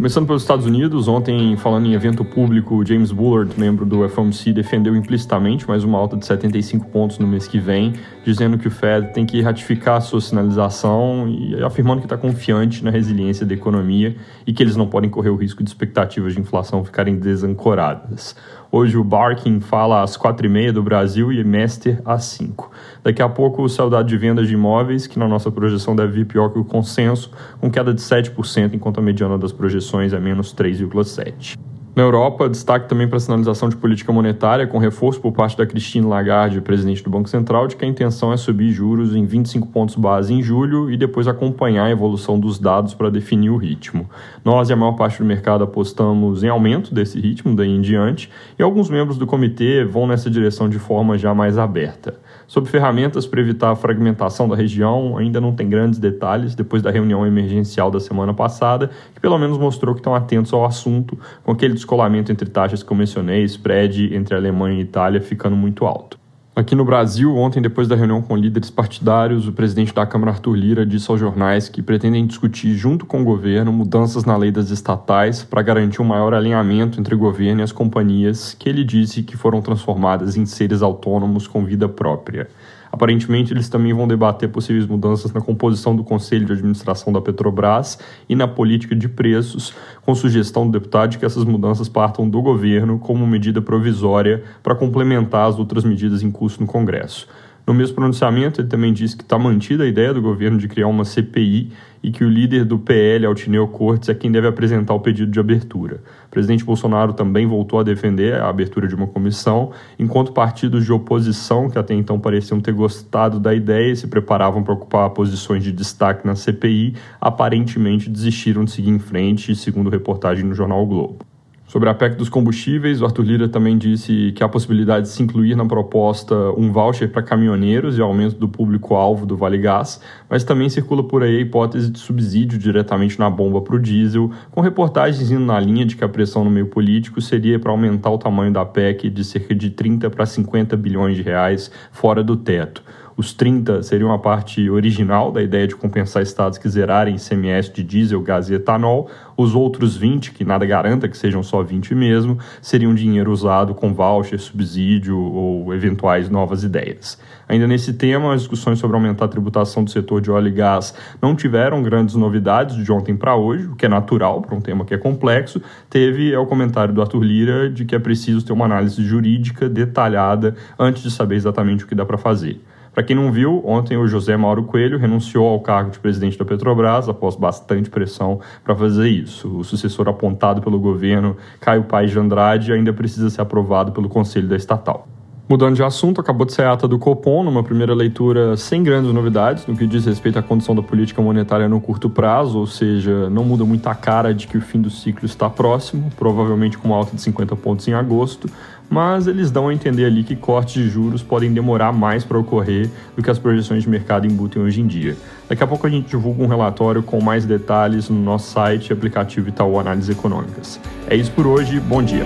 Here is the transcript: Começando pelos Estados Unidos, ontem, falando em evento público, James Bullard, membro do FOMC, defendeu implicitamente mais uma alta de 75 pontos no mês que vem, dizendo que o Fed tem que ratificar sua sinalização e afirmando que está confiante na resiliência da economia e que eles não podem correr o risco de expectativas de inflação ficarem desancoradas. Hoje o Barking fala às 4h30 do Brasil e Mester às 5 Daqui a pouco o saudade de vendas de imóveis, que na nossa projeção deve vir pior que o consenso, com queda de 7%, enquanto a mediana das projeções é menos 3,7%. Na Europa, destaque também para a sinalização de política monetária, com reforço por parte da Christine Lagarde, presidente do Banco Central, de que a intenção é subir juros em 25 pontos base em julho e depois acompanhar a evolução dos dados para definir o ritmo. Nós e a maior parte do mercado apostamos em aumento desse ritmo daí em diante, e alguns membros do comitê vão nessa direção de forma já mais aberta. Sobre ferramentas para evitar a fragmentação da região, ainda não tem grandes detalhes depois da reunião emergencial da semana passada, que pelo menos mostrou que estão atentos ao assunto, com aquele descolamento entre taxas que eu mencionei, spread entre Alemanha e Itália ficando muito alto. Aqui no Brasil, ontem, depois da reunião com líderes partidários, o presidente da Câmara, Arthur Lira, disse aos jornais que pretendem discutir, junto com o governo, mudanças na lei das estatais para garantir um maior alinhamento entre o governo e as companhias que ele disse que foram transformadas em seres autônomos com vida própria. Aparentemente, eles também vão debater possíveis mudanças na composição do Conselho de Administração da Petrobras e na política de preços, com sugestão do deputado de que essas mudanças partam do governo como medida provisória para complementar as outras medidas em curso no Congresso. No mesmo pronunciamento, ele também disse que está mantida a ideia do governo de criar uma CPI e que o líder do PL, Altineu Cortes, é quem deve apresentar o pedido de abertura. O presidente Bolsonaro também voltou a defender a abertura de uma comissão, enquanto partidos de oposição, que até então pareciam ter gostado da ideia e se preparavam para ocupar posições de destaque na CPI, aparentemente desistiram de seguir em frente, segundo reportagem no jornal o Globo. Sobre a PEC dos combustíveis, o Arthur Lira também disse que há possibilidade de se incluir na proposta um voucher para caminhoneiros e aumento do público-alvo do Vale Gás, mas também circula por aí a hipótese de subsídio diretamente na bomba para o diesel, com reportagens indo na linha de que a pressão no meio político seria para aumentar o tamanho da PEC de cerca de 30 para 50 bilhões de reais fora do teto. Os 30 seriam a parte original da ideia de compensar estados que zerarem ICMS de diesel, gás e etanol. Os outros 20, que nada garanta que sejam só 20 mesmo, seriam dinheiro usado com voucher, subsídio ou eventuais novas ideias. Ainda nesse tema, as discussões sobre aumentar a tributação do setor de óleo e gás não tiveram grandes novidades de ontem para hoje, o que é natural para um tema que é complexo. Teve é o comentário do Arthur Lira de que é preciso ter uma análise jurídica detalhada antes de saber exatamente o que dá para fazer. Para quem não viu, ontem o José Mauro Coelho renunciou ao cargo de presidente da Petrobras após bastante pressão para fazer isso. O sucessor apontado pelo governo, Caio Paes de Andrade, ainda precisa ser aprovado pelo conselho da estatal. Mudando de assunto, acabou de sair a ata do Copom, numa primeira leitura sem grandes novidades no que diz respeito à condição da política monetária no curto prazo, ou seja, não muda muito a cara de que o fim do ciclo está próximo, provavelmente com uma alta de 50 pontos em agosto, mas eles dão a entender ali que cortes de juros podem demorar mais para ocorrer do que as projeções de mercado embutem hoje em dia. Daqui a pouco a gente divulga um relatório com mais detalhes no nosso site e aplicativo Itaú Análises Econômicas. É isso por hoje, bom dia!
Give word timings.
Começando 0.00 0.26
pelos 0.26 0.40
Estados 0.40 0.64
Unidos, 0.64 1.08
ontem, 1.08 1.54
falando 1.58 1.84
em 1.84 1.92
evento 1.92 2.24
público, 2.24 2.82
James 2.86 3.12
Bullard, 3.12 3.52
membro 3.60 3.84
do 3.84 4.08
FOMC, 4.08 4.50
defendeu 4.50 4.96
implicitamente 4.96 5.68
mais 5.68 5.84
uma 5.84 5.98
alta 5.98 6.16
de 6.16 6.24
75 6.24 6.88
pontos 6.88 7.18
no 7.18 7.26
mês 7.26 7.46
que 7.46 7.58
vem, 7.58 7.92
dizendo 8.24 8.56
que 8.56 8.66
o 8.66 8.70
Fed 8.70 9.12
tem 9.12 9.26
que 9.26 9.42
ratificar 9.42 10.00
sua 10.00 10.22
sinalização 10.22 11.28
e 11.28 11.62
afirmando 11.62 12.00
que 12.00 12.06
está 12.06 12.16
confiante 12.16 12.82
na 12.82 12.90
resiliência 12.90 13.44
da 13.44 13.52
economia 13.52 14.16
e 14.46 14.54
que 14.54 14.62
eles 14.62 14.74
não 14.74 14.86
podem 14.86 15.10
correr 15.10 15.28
o 15.28 15.36
risco 15.36 15.62
de 15.62 15.68
expectativas 15.68 16.32
de 16.32 16.40
inflação 16.40 16.82
ficarem 16.82 17.16
desancoradas. 17.18 18.34
Hoje 18.72 18.96
o 18.96 19.04
Barking 19.04 19.60
fala 19.60 20.02
às 20.02 20.16
4h30 20.16 20.72
do 20.72 20.82
Brasil 20.82 21.32
e 21.32 21.42
Mester 21.42 22.00
às 22.04 22.24
5 22.24 22.70
Daqui 23.02 23.20
a 23.20 23.28
pouco 23.28 23.62
o 23.62 23.68
saudade 23.68 24.08
de 24.08 24.16
vendas 24.16 24.46
de 24.46 24.54
imóveis, 24.54 25.06
que 25.06 25.18
na 25.18 25.26
nossa 25.26 25.50
projeção 25.50 25.96
deve 25.96 26.12
vir 26.12 26.26
pior 26.26 26.50
que 26.50 26.58
o 26.58 26.64
consenso, 26.64 27.32
com 27.60 27.70
queda 27.70 27.92
de 27.92 28.00
7%, 28.00 28.74
enquanto 28.74 28.98
a 28.98 29.02
mediana 29.02 29.36
das 29.36 29.52
projeções 29.52 29.89
é 30.12 30.20
menos 30.20 30.54
3,7%. 30.54 31.58
Na 32.00 32.06
Europa, 32.06 32.48
destaque 32.48 32.88
também 32.88 33.06
para 33.06 33.18
a 33.18 33.20
sinalização 33.20 33.68
de 33.68 33.76
política 33.76 34.10
monetária, 34.10 34.66
com 34.66 34.78
reforço 34.78 35.20
por 35.20 35.32
parte 35.32 35.54
da 35.54 35.66
Christine 35.66 36.06
Lagarde, 36.06 36.58
presidente 36.62 37.04
do 37.04 37.10
Banco 37.10 37.28
Central, 37.28 37.66
de 37.66 37.76
que 37.76 37.84
a 37.84 37.88
intenção 37.88 38.32
é 38.32 38.38
subir 38.38 38.72
juros 38.72 39.14
em 39.14 39.26
25 39.26 39.68
pontos 39.68 39.96
base 39.96 40.32
em 40.32 40.42
julho 40.42 40.90
e 40.90 40.96
depois 40.96 41.28
acompanhar 41.28 41.84
a 41.84 41.90
evolução 41.90 42.40
dos 42.40 42.58
dados 42.58 42.94
para 42.94 43.10
definir 43.10 43.50
o 43.50 43.58
ritmo. 43.58 44.08
Nós 44.42 44.70
e 44.70 44.72
a 44.72 44.76
maior 44.76 44.92
parte 44.92 45.18
do 45.18 45.26
mercado 45.26 45.62
apostamos 45.62 46.42
em 46.42 46.48
aumento 46.48 46.94
desse 46.94 47.20
ritmo 47.20 47.54
daí 47.54 47.68
em 47.68 47.82
diante, 47.82 48.30
e 48.58 48.62
alguns 48.62 48.88
membros 48.88 49.18
do 49.18 49.26
comitê 49.26 49.84
vão 49.84 50.06
nessa 50.06 50.30
direção 50.30 50.70
de 50.70 50.78
forma 50.78 51.18
já 51.18 51.34
mais 51.34 51.58
aberta. 51.58 52.14
Sobre 52.46 52.70
ferramentas 52.70 53.26
para 53.26 53.40
evitar 53.40 53.70
a 53.70 53.76
fragmentação 53.76 54.48
da 54.48 54.56
região, 54.56 55.18
ainda 55.18 55.40
não 55.40 55.52
tem 55.52 55.68
grandes 55.68 55.98
detalhes 55.98 56.54
depois 56.54 56.82
da 56.82 56.90
reunião 56.90 57.26
emergencial 57.26 57.90
da 57.90 58.00
semana 58.00 58.32
passada, 58.32 58.90
que 59.14 59.20
pelo 59.20 59.38
menos 59.38 59.58
mostrou 59.58 59.94
que 59.94 60.00
estão 60.00 60.14
atentos 60.14 60.52
ao 60.52 60.64
assunto, 60.64 61.16
com 61.44 61.52
aquele 61.52 61.74
descolamento 61.90 62.30
entre 62.30 62.48
taxas 62.48 62.84
que 62.84 62.92
eu 62.92 62.96
mencionei, 62.96 63.42
spread 63.44 64.14
entre 64.14 64.36
Alemanha 64.36 64.78
e 64.78 64.82
Itália 64.82 65.20
ficando 65.20 65.56
muito 65.56 65.84
alto. 65.84 66.20
Aqui 66.54 66.74
no 66.74 66.84
Brasil, 66.84 67.36
ontem, 67.36 67.60
depois 67.60 67.88
da 67.88 67.96
reunião 67.96 68.22
com 68.22 68.36
líderes 68.36 68.70
partidários, 68.70 69.48
o 69.48 69.52
presidente 69.52 69.92
da 69.94 70.06
Câmara, 70.06 70.32
Arthur 70.32 70.54
Lira, 70.54 70.86
disse 70.86 71.10
aos 71.10 71.18
jornais 71.18 71.68
que 71.68 71.82
pretendem 71.82 72.26
discutir, 72.26 72.74
junto 72.74 73.06
com 73.06 73.22
o 73.22 73.24
governo, 73.24 73.72
mudanças 73.72 74.24
na 74.24 74.36
lei 74.36 74.52
das 74.52 74.70
estatais 74.70 75.42
para 75.42 75.62
garantir 75.62 76.00
um 76.00 76.04
maior 76.04 76.32
alinhamento 76.32 77.00
entre 77.00 77.14
o 77.14 77.18
governo 77.18 77.60
e 77.60 77.64
as 77.64 77.72
companhias 77.72 78.54
que 78.54 78.68
ele 78.68 78.84
disse 78.84 79.22
que 79.22 79.36
foram 79.36 79.60
transformadas 79.60 80.36
em 80.36 80.46
seres 80.46 80.82
autônomos 80.82 81.48
com 81.48 81.64
vida 81.64 81.88
própria. 81.88 82.48
Aparentemente, 82.92 83.52
eles 83.52 83.68
também 83.68 83.92
vão 83.92 84.08
debater 84.08 84.48
possíveis 84.48 84.86
mudanças 84.86 85.32
na 85.32 85.40
composição 85.40 85.94
do 85.94 86.02
Conselho 86.02 86.44
de 86.44 86.52
Administração 86.52 87.12
da 87.12 87.20
Petrobras 87.20 87.98
e 88.28 88.34
na 88.34 88.48
política 88.48 88.96
de 88.96 89.08
preços, 89.08 89.72
com 90.02 90.14
sugestão 90.14 90.66
do 90.66 90.72
deputado 90.72 91.10
de 91.10 91.18
que 91.18 91.24
essas 91.24 91.44
mudanças 91.44 91.88
partam 91.88 92.28
do 92.28 92.42
governo 92.42 92.98
como 92.98 93.26
medida 93.26 93.62
provisória 93.62 94.42
para 94.62 94.74
complementar 94.74 95.48
as 95.48 95.58
outras 95.58 95.84
medidas 95.84 96.22
em 96.22 96.30
curso 96.30 96.60
no 96.60 96.66
Congresso. 96.66 97.28
No 97.70 97.74
mesmo 97.74 97.94
pronunciamento, 97.94 98.60
ele 98.60 98.66
também 98.66 98.92
disse 98.92 99.16
que 99.16 99.22
está 99.22 99.38
mantida 99.38 99.84
a 99.84 99.86
ideia 99.86 100.12
do 100.12 100.20
governo 100.20 100.58
de 100.58 100.66
criar 100.66 100.88
uma 100.88 101.04
CPI 101.04 101.70
e 102.02 102.10
que 102.10 102.24
o 102.24 102.28
líder 102.28 102.64
do 102.64 102.80
PL, 102.80 103.24
Altineu 103.24 103.68
Cortes, 103.68 104.08
é 104.08 104.14
quem 104.14 104.32
deve 104.32 104.48
apresentar 104.48 104.92
o 104.92 104.98
pedido 104.98 105.30
de 105.30 105.38
abertura. 105.38 106.02
O 106.26 106.30
presidente 106.30 106.64
Bolsonaro 106.64 107.12
também 107.12 107.46
voltou 107.46 107.78
a 107.78 107.84
defender 107.84 108.34
a 108.34 108.48
abertura 108.48 108.88
de 108.88 108.94
uma 108.96 109.06
comissão, 109.06 109.70
enquanto 109.96 110.32
partidos 110.32 110.84
de 110.84 110.92
oposição, 110.92 111.70
que 111.70 111.78
até 111.78 111.94
então 111.94 112.18
pareciam 112.18 112.60
ter 112.60 112.72
gostado 112.72 113.38
da 113.38 113.54
ideia 113.54 113.92
e 113.92 113.96
se 113.96 114.08
preparavam 114.08 114.64
para 114.64 114.74
ocupar 114.74 115.08
posições 115.10 115.62
de 115.62 115.70
destaque 115.70 116.26
na 116.26 116.34
CPI, 116.34 116.96
aparentemente 117.20 118.10
desistiram 118.10 118.64
de 118.64 118.72
seguir 118.72 118.90
em 118.90 118.98
frente, 118.98 119.54
segundo 119.54 119.88
reportagem 119.88 120.44
no 120.44 120.56
jornal 120.56 120.82
o 120.82 120.86
Globo. 120.86 121.29
Sobre 121.70 121.88
a 121.88 121.94
PEC 121.94 122.16
dos 122.16 122.28
combustíveis, 122.28 123.00
o 123.00 123.04
Arthur 123.04 123.24
Lira 123.24 123.48
também 123.48 123.78
disse 123.78 124.32
que 124.34 124.42
há 124.42 124.48
possibilidade 124.48 125.06
de 125.06 125.12
se 125.12 125.22
incluir 125.22 125.54
na 125.54 125.64
proposta 125.64 126.34
um 126.56 126.72
voucher 126.72 127.08
para 127.08 127.22
caminhoneiros 127.22 127.96
e 127.96 128.00
aumento 128.00 128.34
do 128.34 128.48
público-alvo 128.48 129.24
do 129.24 129.36
Vale 129.36 129.56
Gás, 129.56 130.00
mas 130.28 130.42
também 130.42 130.68
circula 130.68 131.04
por 131.04 131.22
aí 131.22 131.36
a 131.36 131.40
hipótese 131.40 131.88
de 131.88 132.00
subsídio 132.00 132.58
diretamente 132.58 133.16
na 133.20 133.30
bomba 133.30 133.60
para 133.60 133.76
o 133.76 133.78
diesel, 133.78 134.32
com 134.50 134.60
reportagens 134.60 135.30
indo 135.30 135.44
na 135.44 135.60
linha 135.60 135.86
de 135.86 135.94
que 135.94 136.02
a 136.02 136.08
pressão 136.08 136.42
no 136.42 136.50
meio 136.50 136.66
político 136.66 137.20
seria 137.20 137.56
para 137.56 137.70
aumentar 137.70 138.10
o 138.10 138.18
tamanho 138.18 138.52
da 138.52 138.66
PEC 138.66 139.08
de 139.08 139.22
cerca 139.22 139.54
de 139.54 139.70
30 139.70 140.10
para 140.10 140.26
50 140.26 140.76
bilhões 140.76 141.14
de 141.14 141.22
reais 141.22 141.70
fora 141.92 142.24
do 142.24 142.34
teto. 142.36 142.82
Os 143.20 143.34
30 143.34 143.82
seriam 143.82 144.10
a 144.14 144.18
parte 144.18 144.70
original 144.70 145.30
da 145.30 145.42
ideia 145.42 145.66
de 145.66 145.76
compensar 145.76 146.22
estados 146.22 146.56
que 146.56 146.66
zerarem 146.66 147.16
ICMS 147.16 147.70
de 147.70 147.82
diesel, 147.84 148.22
gás 148.22 148.48
e 148.48 148.54
etanol. 148.54 149.10
Os 149.36 149.54
outros 149.54 149.94
20, 149.94 150.32
que 150.32 150.42
nada 150.42 150.64
garanta 150.64 151.06
que 151.06 151.18
sejam 151.18 151.42
só 151.42 151.62
20 151.62 151.94
mesmo, 151.94 152.38
seriam 152.62 152.94
dinheiro 152.94 153.30
usado 153.30 153.74
com 153.74 153.92
voucher, 153.92 154.40
subsídio 154.40 155.18
ou 155.18 155.74
eventuais 155.74 156.30
novas 156.30 156.64
ideias. 156.64 157.20
Ainda 157.46 157.66
nesse 157.66 157.92
tema, 157.92 158.32
as 158.32 158.40
discussões 158.40 158.78
sobre 158.78 158.96
aumentar 158.96 159.26
a 159.26 159.28
tributação 159.28 159.84
do 159.84 159.90
setor 159.90 160.22
de 160.22 160.30
óleo 160.30 160.48
e 160.48 160.52
gás 160.52 160.94
não 161.20 161.36
tiveram 161.36 161.82
grandes 161.82 162.14
novidades 162.14 162.82
de 162.82 162.90
ontem 162.90 163.14
para 163.14 163.36
hoje, 163.36 163.66
o 163.66 163.76
que 163.76 163.84
é 163.84 163.88
natural 163.90 164.40
para 164.40 164.56
um 164.56 164.62
tema 164.62 164.82
que 164.82 164.94
é 164.94 164.98
complexo. 164.98 165.60
Teve 165.90 166.32
é 166.32 166.38
o 166.38 166.46
comentário 166.46 166.94
do 166.94 167.02
Arthur 167.02 167.22
Lira 167.22 167.68
de 167.68 167.84
que 167.84 167.94
é 167.94 167.98
preciso 167.98 168.46
ter 168.46 168.54
uma 168.54 168.64
análise 168.64 169.04
jurídica 169.04 169.68
detalhada 169.68 170.56
antes 170.78 171.02
de 171.02 171.10
saber 171.10 171.34
exatamente 171.34 171.84
o 171.84 171.86
que 171.86 171.94
dá 171.94 172.06
para 172.06 172.16
fazer. 172.16 172.58
Para 172.92 173.04
quem 173.04 173.14
não 173.14 173.30
viu, 173.30 173.62
ontem 173.64 173.96
o 173.96 174.06
José 174.06 174.36
Mauro 174.36 174.64
Coelho 174.64 174.98
renunciou 174.98 175.46
ao 175.46 175.60
cargo 175.60 175.90
de 175.90 176.00
presidente 176.00 176.36
da 176.36 176.44
Petrobras 176.44 177.08
após 177.08 177.36
bastante 177.36 177.88
pressão 177.88 178.40
para 178.64 178.74
fazer 178.74 179.08
isso. 179.08 179.58
O 179.58 179.62
sucessor 179.62 180.08
apontado 180.08 180.60
pelo 180.60 180.78
governo, 180.78 181.36
Caio 181.60 181.84
Paes 181.84 182.10
de 182.10 182.18
Andrade, 182.18 182.72
ainda 182.72 182.92
precisa 182.92 183.30
ser 183.30 183.40
aprovado 183.42 183.92
pelo 183.92 184.08
conselho 184.08 184.48
da 184.48 184.56
estatal. 184.56 185.06
Mudando 185.50 185.74
de 185.74 185.82
assunto, 185.82 186.20
acabou 186.20 186.46
de 186.46 186.52
sair 186.52 186.66
a 186.66 186.74
ata 186.74 186.86
do 186.86 186.96
Copom, 186.96 187.42
numa 187.42 187.64
primeira 187.64 187.92
leitura 187.92 188.56
sem 188.56 188.84
grandes 188.84 189.12
novidades 189.12 189.66
no 189.66 189.76
que 189.76 189.84
diz 189.84 190.06
respeito 190.06 190.38
à 190.38 190.42
condição 190.44 190.76
da 190.76 190.80
política 190.80 191.20
monetária 191.20 191.68
no 191.68 191.80
curto 191.80 192.08
prazo, 192.08 192.56
ou 192.56 192.68
seja, 192.68 193.28
não 193.28 193.42
muda 193.42 193.64
muito 193.64 193.84
a 193.88 193.94
cara 193.96 194.32
de 194.32 194.46
que 194.46 194.56
o 194.56 194.60
fim 194.60 194.80
do 194.80 194.88
ciclo 194.88 195.26
está 195.26 195.50
próximo, 195.50 196.08
provavelmente 196.16 196.78
com 196.78 196.86
uma 196.86 196.96
alta 196.96 197.16
de 197.16 197.22
50 197.22 197.56
pontos 197.56 197.88
em 197.88 197.94
agosto, 197.94 198.48
mas 198.88 199.26
eles 199.26 199.50
dão 199.50 199.66
a 199.66 199.74
entender 199.74 200.04
ali 200.04 200.22
que 200.22 200.36
cortes 200.36 200.84
de 200.84 200.88
juros 200.88 201.20
podem 201.20 201.52
demorar 201.52 201.92
mais 201.92 202.22
para 202.22 202.38
ocorrer 202.38 202.88
do 203.16 203.20
que 203.20 203.28
as 203.28 203.38
projeções 203.40 203.82
de 203.82 203.88
mercado 203.88 204.28
embutem 204.28 204.62
hoje 204.62 204.80
em 204.80 204.86
dia. 204.86 205.16
Daqui 205.48 205.64
a 205.64 205.66
pouco 205.66 205.84
a 205.84 205.90
gente 205.90 206.08
divulga 206.08 206.44
um 206.44 206.46
relatório 206.46 207.02
com 207.02 207.20
mais 207.20 207.44
detalhes 207.44 208.08
no 208.08 208.22
nosso 208.22 208.52
site 208.52 208.90
e 208.90 208.92
aplicativo 208.92 209.48
Itaú 209.48 209.80
Análises 209.80 210.16
Econômicas. 210.16 210.78
É 211.08 211.16
isso 211.16 211.32
por 211.32 211.44
hoje, 211.44 211.80
bom 211.80 212.00
dia! 212.00 212.24